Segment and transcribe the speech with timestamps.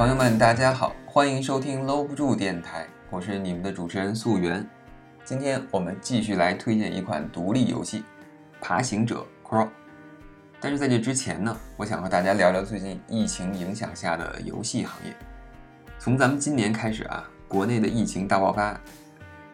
[0.00, 4.66] 朋友们，大家好，欢迎收听搂不住电台，我是你们的主持人素媛。
[5.26, 7.98] 今天我们继续来推荐一款独立游戏
[8.62, 9.66] 《爬行者 Crawl》。
[10.58, 15.14] 但是在这之前呢，我想和大家聊聊最近疫情影响下的游戏行业。
[15.98, 18.80] 从咱们今年开始啊，国内的疫情大爆发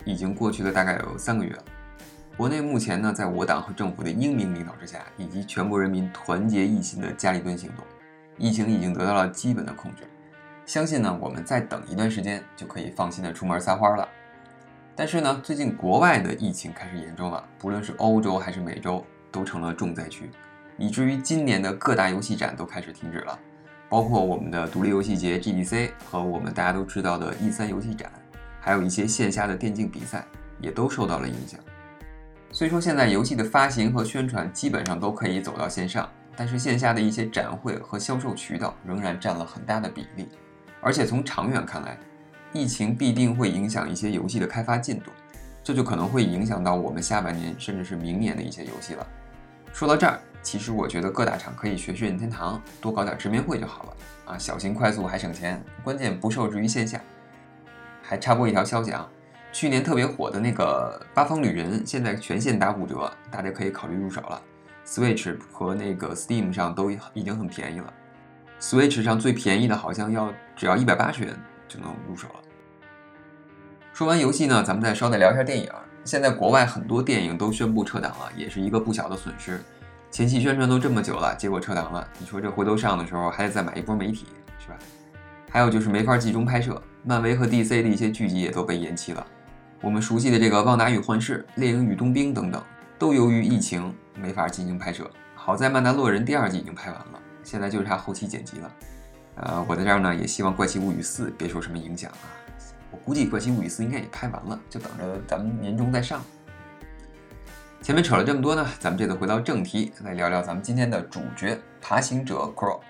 [0.05, 1.65] 已经过去了大概有三个月了。
[2.37, 7.85] 国内目前呢，在我党和政府的英明领导之下，以及全国人民团结一心的家里蹲行动，
[8.39, 10.05] 疫情已经得到了基本的控制。
[10.67, 14.07] 相信呢，我们再等一段时间就可以放心的出门撒欢了。
[14.97, 20.29] 但是呢，最近国外的疫情开始严重了，不论是欧洲还是美洲，都成了重灾区，
[20.77, 23.39] 以至于今年的各大游戏展都开始停止了，
[23.89, 28.11] 包括我们的独立游戏节 GDC 和我们大家都知道的 E3 游戏展，
[28.61, 30.25] 还有一些线下的电竞比赛
[30.61, 31.61] 也都受到了影响。
[32.51, 40.27] 虽说现在游戏的发行和宣传基本上都可以走到线上，但是线下的一些展会和销售渠道仍然占了很大的比例。
[40.87, 41.99] 而且从长远看来，
[42.53, 45.11] 疫情必定会影响一些游戏的开发进度，
[45.61, 49.05] 这就可能会影响到我们下半年甚至是明年的一些游戏了。
[49.73, 57.01] 说到这儿，其实我觉得各大厂可以学学任天堂，多搞点直面会就好了啊，小型快速还省钱，关键不受制于线下。
[58.01, 59.11] 还插播一条消息啊，
[59.51, 64.41] 去年特别火的那个《八方旅人》现在全线打五折，大家可以考虑入手了。
[64.87, 67.93] Switch 和那个 Steam 上都已经很便宜了。
[68.61, 71.35] Switch 上最便宜的好像要只要一百八十元
[71.69, 72.35] 就能入手了。
[73.93, 75.71] 说完游戏呢，咱们再稍微聊一下电影。
[76.05, 79.61] 现在国外很多电影都宣布撤档了，也是一个不小的损失。
[80.11, 84.27] 前期宣传都这么久了，结果撤档了，你说这回头上的时候还得再买一波媒体，
[84.59, 84.77] 是吧？
[85.51, 89.27] 还有就是没法集中拍摄，漫威和 DC 的一些剧集也都被延期了。
[89.81, 92.63] 我们熟悉的这个《旺达与幻视》《猎鹰与冬兵》等等，
[92.99, 95.11] 都由于疫情没法进行拍摄。
[95.35, 97.21] 好在《曼达洛人》第二季已经拍完了。
[97.47, 98.73] 现在就差后期剪辑了，
[99.37, 102.27] 呃，我在这儿呢也希望《怪奇物语四》别受什么影响啊。
[102.91, 106.21] 我估计《怪奇物语四》应该也拍完了，就等着咱们年终再上。
[107.81, 112.81] 前面扯了这么多呢，咱们这次回到正题，来聊聊咱们今天的主角《爬行者 Crawl》。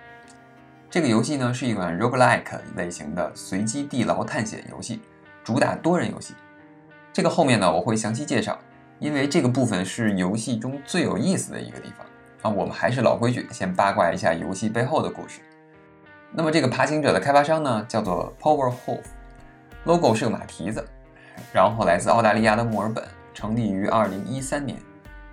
[0.88, 5.02] 这个游戏呢是一款 roguelike 类型的随机地牢探险游戏，
[5.44, 6.32] 主打多人游戏。
[7.12, 8.58] 这个后面呢我会详细介绍，
[9.00, 12.06] 因为这个部分是游戏中最有意思的一个地方。
[12.42, 15.40] 啊，我们还是老规矩，先八卦一下游戏背后的故事。
[16.32, 20.86] 那么这个爬行者的开发商呢，叫做 Power Hoof，logo 是个马蹄子，
[21.52, 24.78] 然后来自澳大利亚的墨尔本，成立于二零一三年。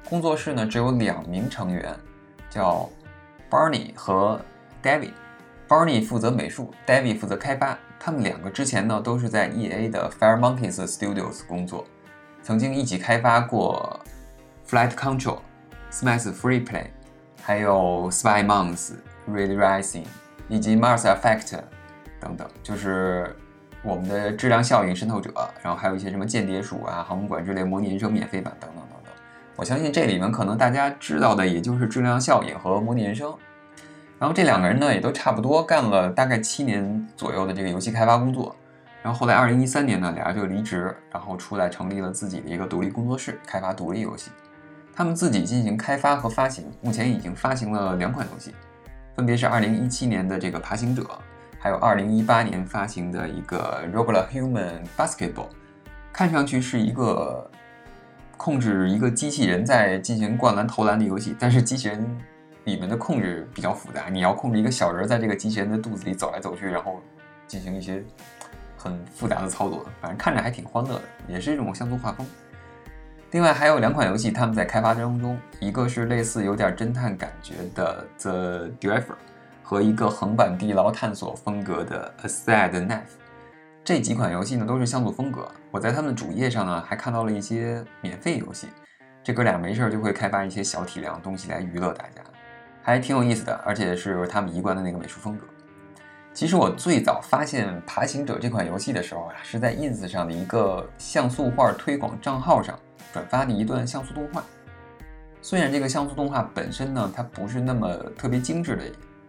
[0.09, 1.93] 工作室呢只有两名成员，
[2.49, 2.89] 叫
[3.49, 4.39] Barney 和
[4.81, 5.11] David。
[5.67, 7.77] Barney 负责美术，David 负责开发。
[7.99, 11.85] 他们两个之前呢都是在 EA 的 Fire Monkeys Studios 工作，
[12.43, 13.99] 曾经一起开发过
[14.67, 15.39] Flight Control。
[15.93, 16.87] Smash Free Play，
[17.43, 18.93] 还有 Spy Months、
[19.29, 20.05] Really Rising，
[20.47, 21.59] 以及 Mars Effect
[22.19, 23.35] 等等，就是
[23.83, 25.31] 我们的质量效应渗透者，
[25.61, 29.13] 然后还有一些什么间谍鼠啊、航空管制类模拟人生免费版等等等等。
[29.55, 33.31] 我相信这里面可能大家知道的也就是质量效应和模拟人生。
[34.17, 38.55] 然后这两个人呢也都差不多干了大概七年左右的这个游戏开发工作。
[39.03, 44.31] 然后后来二零一三年呢，俩人就离职，然后出来成立了自己的一个独立工作室，开发独立游戏。
[44.95, 48.53] 他们自己进行开发和发行，目前已经发行了两款游戏，
[49.15, 51.01] 分别是2017年的这个《爬行者》，
[51.57, 55.33] 还有2018年发行的一个《Roblox Human Basketball》。
[56.11, 57.49] 看上去是一个
[58.37, 62.17] 控制一个机器人在进行灌篮投篮的游戏，但是机器人
[62.65, 67.01] 里面的控制比较复杂，你要控制一个小人在这个机器人的肚子里走来走去，然后
[67.47, 68.03] 进行一些
[68.77, 72.27] 很复杂的操作，反正看着还挺欢乐的，也是一种像素画风。
[73.33, 79.01] 另外还有两款游戏，他们在开发当中，一个是类似有点侦探感觉的《The Driver》，
[79.63, 82.99] 和一个横版地牢探索风格的《A Sad Knife》。
[83.83, 85.47] 这几款游戏呢都是像素风格。
[85.71, 88.67] 我在他们主页上呢还看到了一些免费游戏，
[89.23, 92.21] 这哥俩没事儿就会开发一些小体量东西来娱乐大家，
[92.83, 95.47] 还挺有意思的，而且是他们一贯的那个美术风格。
[96.35, 102.77] 其实我最早发现《爬行者》这款游戏的时候啊，是在 Ins 上的一个像素画推广账号上。
[103.11, 104.43] 转发的一段像素动画，
[105.41, 108.83] 虽然这个像素动画本身呢，它不是那么特别精致的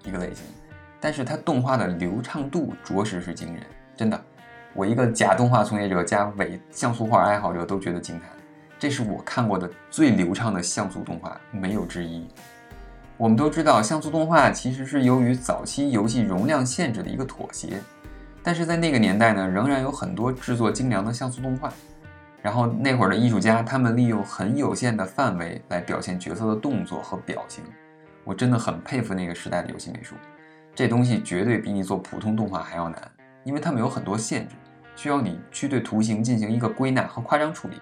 [0.04, 0.44] 一个类型，
[1.00, 3.62] 但是它动画的流畅度着实是惊人，
[3.96, 4.22] 真的，
[4.74, 8.28] 我一个假动画从业者加伪像素画爱好者都觉得惊叹，
[8.78, 12.26] 这是我看过的最流畅的像素动画，没有之一。
[13.16, 17.80] 我们都知道，像素动画其实是由于早期游戏容量限制的一个妥协，
[18.42, 21.72] 但是在那个年代呢，仍然有很多制作精良的像素动画。
[22.44, 27.64] 然后那会儿的艺术家，他们利用很有限的范围来表现角色的动作和表情，
[28.22, 30.14] 我真的很佩服那个时代的游戏美术。
[30.74, 33.10] 这东西绝对比你做普通动画还要难，
[33.44, 34.56] 因为它们有很多限制，
[34.94, 37.80] 需要你去对图形进行一个归纳和夸张处理。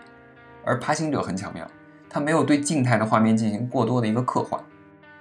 [0.65, 1.69] 而爬行者很巧妙，
[2.09, 4.63] 它没有对静态的画面进行过多的一个刻画，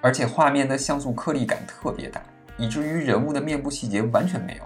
[0.02, 2.22] 而且画面的像素颗粒感特别大，
[2.58, 4.64] 以至于人物的面部细节完全没有，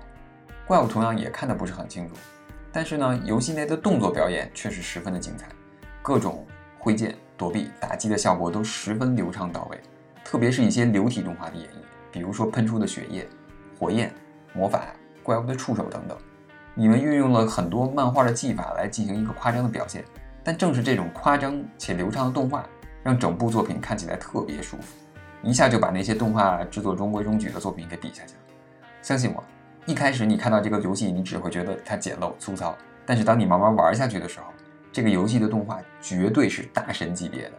[0.68, 2.16] 怪物同样也看得不是很清楚。
[2.76, 5.48] 但是呢，游戏内的动作表演却是十分的精彩，
[6.02, 6.46] 各种
[6.78, 9.80] 挥剑、躲避、打击的效果都十分流畅到位，
[10.26, 11.76] 特别是一些流体动画的演绎，
[12.12, 13.26] 比如说喷出的血液、
[13.80, 14.14] 火焰、
[14.52, 14.88] 魔法、
[15.24, 16.18] 怪物的触手等等，
[16.74, 20.04] 你们运用了很多漫画的技法来进行一个夸张的表现。
[20.44, 22.68] 但正是这种夸张且流畅的动画，
[23.04, 24.98] 让整部作品看起来特别舒服，
[25.42, 28.42] 一下就把那些动画制作中规中矩的作品给比下去了。
[29.02, 29.42] 相信我。
[29.88, 32.76] 一开始你看到这个游戏，你只会觉得它简陋粗糙。
[33.06, 34.48] 但是当你慢慢玩下去的时候，
[34.92, 37.52] 这个游戏的动画绝对是大神级别的。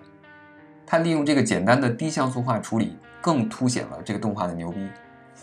[0.85, 4.89] 它利用这个简单的低像素化处理，更凸显了这个动画的牛逼。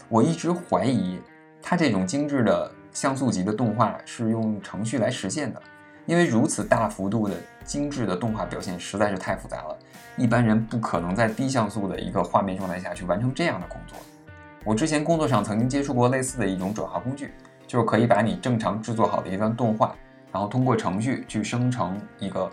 [0.10, 1.22] 我一直怀疑
[1.62, 5.62] 它这种精致的像素级的动画是用程序来实现的，
[6.06, 9.80] 因为如此大幅度的精致的动画表现实在是太复杂了，
[10.18, 13.98] 一般人不可能在低像素的一个画面状态下去完成这样的工作。
[14.65, 17.31] 我之前工作上曾经接触过类似的一种转化工具，
[17.68, 19.94] 就是可以把你正常制作好的一段动画，
[20.31, 22.50] 然后通过程序去生成一个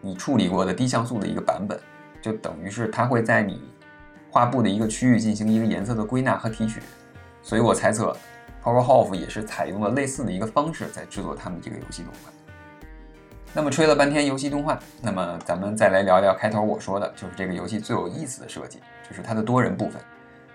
[0.00, 1.76] 你处理过的低像素的一个版本，
[2.22, 3.60] 就等于是它会在你
[4.30, 6.80] 画布的一个区域进行一个颜色的归纳和提取。
[7.42, 8.16] 所以我猜测
[8.62, 12.30] ，PowerHof 也是采用了类似的一个方式在制作他们这个游戏动画。
[13.52, 20.00] 那么吹了半天游戏动画，那么咱们再来聊聊开头我说的，就是这个游戏最有意思的设计，就是它的多人部分。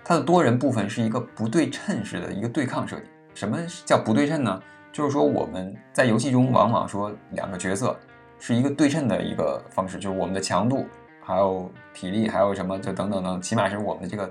[0.08, 3.02] 它的多人部分是一个不对称式的一个对抗设计。
[3.34, 4.62] 什么叫不对称呢？
[4.92, 7.96] 就是说我们在游戏中往往说两个角色
[8.38, 10.86] 是一个对称的一个方式，就是我们的强度、
[11.20, 14.30] 还有体力、还有什么就等等等，起码是我们的这个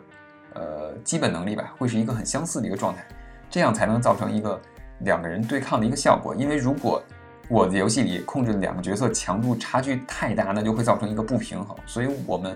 [0.54, 3.06] 呃基本能力吧，会是一个很相似的一个状态，
[3.50, 4.58] 这样才能造成一个
[5.00, 6.34] 两个人对抗的一个效果。
[6.34, 7.04] 因为如果
[7.50, 11.76] 我的游戏里控制两个角色强度差距太大，那就会造成一个不平衡。
[11.86, 12.56] 所以我们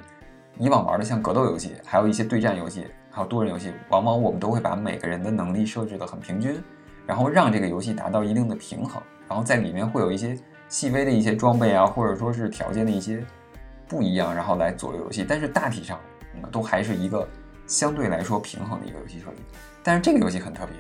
[0.58, 2.88] 以往玩的像格斗游戏，还有一些对战游戏。
[3.12, 6.62] 还有多人游戏，往往我们都会把每个人的能力设置得很平均，
[7.06, 13.26] 然后让这个游戏达到一定的平衡，然后在里面会有一些细微的一些装备啊，或者说是条件的一些
[13.88, 15.26] 不一样，然后来左右游戏。
[15.28, 16.00] 但是大体上，
[16.36, 17.28] 嗯，都还是一个
[17.66, 19.42] 相对来说平衡的一个游戏设计。
[19.82, 20.76] 但是这个游戏很特别，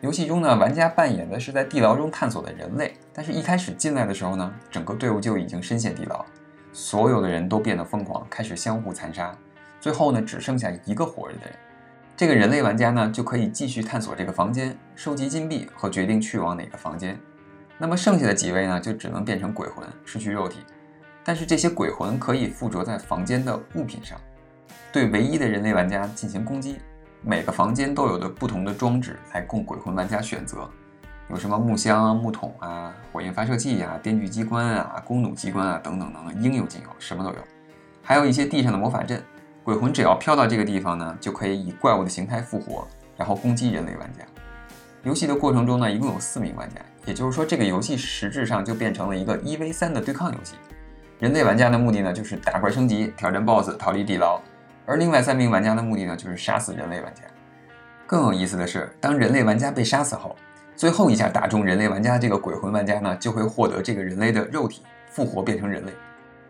[0.00, 6.24] 游戏中呢，玩家扮演的是在地牢中探索的人类，但是一开始进来的时候呢，整个队伍就已经深陷地牢，
[6.72, 9.36] 所有的人都变得疯狂，开始相互残杀。
[9.84, 11.54] 最后呢，只剩下一个活着的人，
[12.16, 17.20] 这个人类玩家呢就可以继续探索这个房间，收集金币和决定去往哪个房间。
[17.76, 20.60] 那么剩下的几位呢，就只能变成鬼魂，失去肉体。
[21.22, 24.18] 但是这些鬼魂可以附着在房间的物品上，
[24.90, 26.78] 对唯一的人类玩家进行攻击。
[27.20, 30.66] 每个房间都有的不同的装置来供鬼魂玩家选择，
[31.28, 37.36] 有什么木箱啊、木桶啊、火焰发射器啊、电锯机关啊、弓弩机关啊等等等等，应有尽有，什么都有。
[38.02, 39.22] 还有一些地上的魔法阵。
[39.64, 44.22] 鬼魂只要飘到这个地方呢，就可以以怪物的形态复活，然后攻击人类玩家。
[45.04, 50.56] 游戏的过程中呢，一共有四名玩家，也就是说，这个游戏实质上就变成了一个一 v 三的对抗游戏。
[51.18, 54.38] 人类玩家的目的呢，就是打怪升级、挑战 BOSS、逃离地牢；
[54.84, 57.22] 而另外三名玩家的目的呢，就是杀死人类玩家。
[58.06, 60.36] 更有意思的是，当人类玩家被杀死后，
[60.76, 65.92] 最后一下打中人类玩家这个鬼魂玩家呢，就会获得这个人类的肉体，复活变成人类，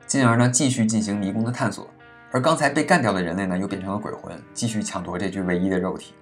[0.05, 1.89] 进而呢继续进行迷宫的探索。
[2.35, 6.15] 而刚才被干掉的人类呢，又变成了鬼魂，继续抢夺这具唯一的肉体。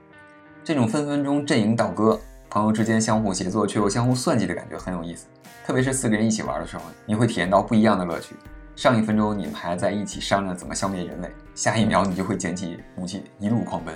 [0.63, 5.25] 这种分分钟阵营倒戈，朋友之间相互协作却又相互算计的感觉很有意思。
[5.65, 8.37] 特别是四个人一起玩的时候，你会体验到不一样的乐趣。
[8.77, 13.95] 上一分钟你们还在一起商量怎么消灭人类，下一秒你就会捡起武器一路狂奔。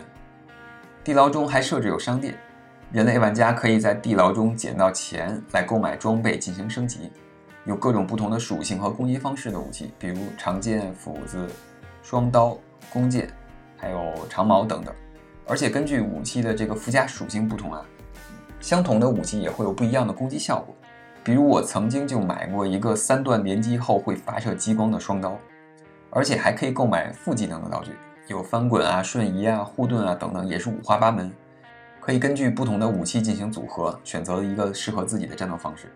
[1.04, 2.34] 地牢中还设置有商店，
[2.92, 7.12] 人类玩家可以在地牢中捡到钱来购买装备进行升级，
[7.66, 11.46] 有各种不同的属性和攻击方式的武器，比如长剑、斧子。
[12.08, 12.56] 双刀、
[12.92, 13.28] 弓箭，
[13.76, 14.94] 还有长矛等等，
[15.44, 17.84] 而且根据武器的这个附加属性不同啊，
[18.60, 20.72] 相同的武器也会有不一样的攻击效果。
[21.24, 25.36] 比如我曾经就买过一个三段连击后会发射激光的双刀，
[26.10, 27.90] 而且还可以购买副技能的道具，
[28.28, 31.28] 有翻滚啊、瞬移啊、护盾啊等等，也是五花八门，
[32.00, 35.92] 可以根据不同的武器进行组合，选择一个适合自己的战斗方式。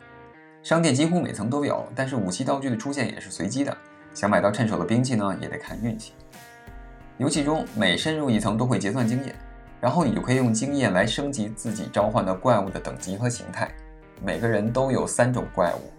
[0.60, 3.76] 商店几乎每层都有，但是武器道具的出现也是随机的。
[4.14, 6.12] 想买到趁手的兵器呢，也得看运气。
[7.18, 9.34] 游戏中每深入一层都会结算经验，
[9.80, 13.70] 然后你就可以用经验来升级自己召唤的怪物的等级和形态。
[14.24, 15.92] 每个人都有三种怪物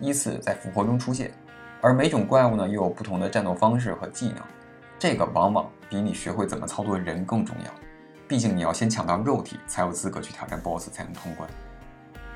[0.00, 1.30] 依次在复活中出现，
[1.80, 4.36] 而每种怪物呢又有不同的战斗方式和技能，
[4.98, 7.70] 这个往往比你学会怎么操作人更重要。
[8.26, 11.48] 毕竟你要先抢到肉体，才有资格去挑战 BOSS，才能通关。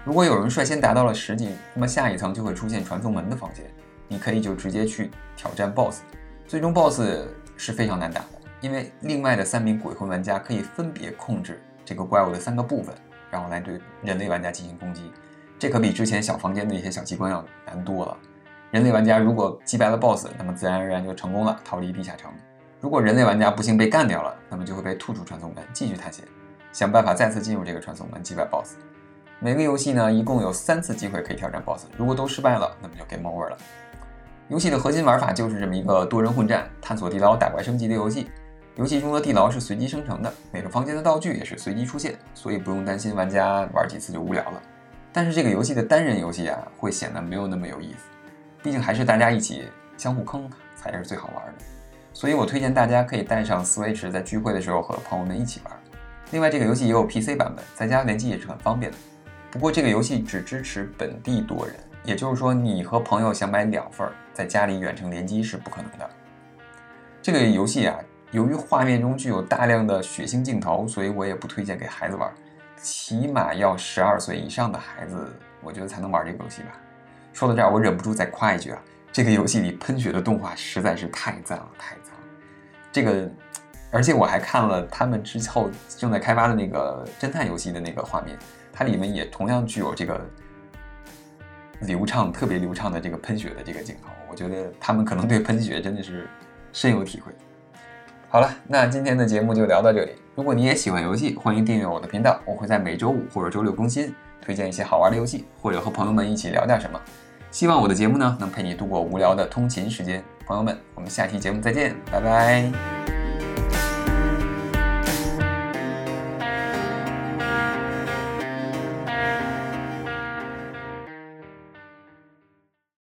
[0.05, 3.71] 如果有人率先达到了十级，那么下一层就会出现传送门的房间，
[4.09, 6.03] 你可以就直接去挑战 BOSS。
[6.47, 8.29] 最终 BOSS 是非常难打的，
[8.61, 12.95] 因为另外的三名鬼魂玩家可以分别控制这个怪物的三个部分，
[13.31, 15.11] 然后来对人类玩家进行攻击。
[15.59, 18.17] 这可比之前小房间的一些小机关要难多了。
[18.71, 22.31] 人类玩家如果击败了 BOSS，那么自然而然就成功了，逃离地下城。
[22.81, 26.25] 如果人类玩家不幸被干掉了，那么就会被吐出传送门，继续探险，
[26.73, 28.75] 想办法再次进入这个传送门击败 BOSS。
[29.39, 33.57] 每个游戏呢，一共有三次机会可以挑战 BOSS，如果都失败了，那么就 game over 了。
[34.53, 38.31] 游戏的核心玩法就是这么一个多人混战、探索地牢、打怪升级的游戏。
[38.77, 44.63] 游戏中的地牢是随机生成的，每个房间的道具也是随机出现，所以不用担心玩家玩几次就无聊了。
[45.11, 48.01] 但是这个游戏的单人游戏啊，会显得没有那么有意思，
[48.63, 51.65] 毕竟还是大家一起相互坑才是最好玩的。
[52.13, 55.73] 所以我推荐大家可以带上 Switch，在聚会的时候和朋友们一起玩。
[56.31, 58.99] 另外，这个游戏也有 PC 版本，在家联机也是很方便的。
[59.51, 66.11] 不过这个游戏只支持本地多人，也就是说你和朋友想买两份，在家里远程联机是不可能的。
[67.21, 67.97] 这个游戏啊，
[68.33, 72.33] 由于画面中具有大量的血腥镜头，所以我也不推荐给孩子玩，
[72.77, 75.33] 起码要十二岁以上的孩子，
[75.63, 76.71] 我觉得才能玩这个游戏吧。
[77.33, 78.83] 说到这儿，我忍不住再夸一句啊，
[79.13, 82.21] 这个游戏里喷血的动画实在是太赞了，太赞了。
[82.91, 83.31] 这个，
[83.93, 88.37] 而且我还看了他们之后正在开发的那个侦探游戏的那个画面。
[88.73, 90.19] 它里面也同样具有这个
[91.83, 96.29] 流畅、特别流畅的这个喷血的这个镜头，我觉得他们可能对喷血真的是
[96.73, 97.33] 深有体会。
[98.29, 100.13] 好了，那今天的节目就聊到这里。
[100.35, 106.99] 如果你也喜欢游戏，欢迎订阅我的频道，我会在每周五或者周六更新，推荐一些好玩的游戏，或者和朋友们一起聊点什么。
[107.51, 110.25] 希望我的节目呢能陪你度过无聊的通勤时间。
[110.47, 113.12] 朋友们，我们下期节目再见，拜拜。